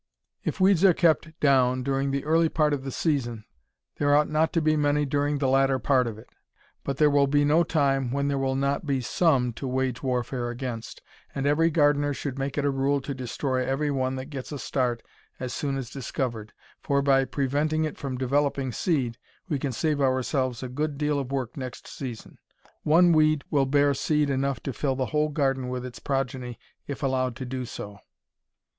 [0.43, 3.45] If weeds are kept down during the early part of the season
[3.97, 6.27] there ought not to be many during the latter part of it.
[6.83, 10.49] But there will be no time when there will not be some to wage warfare
[10.49, 11.03] against,
[11.35, 14.57] and every gardener should make it a rule to destroy every one that gets a
[14.57, 15.03] start
[15.39, 20.63] as soon as discovered, for, by preventing it from developing seed, we can save ourselves
[20.63, 22.39] a good deal of work next season.
[22.81, 26.57] One weed will bear seed enough to fill the whole garden with its progeny
[26.87, 27.99] if allowed to do so.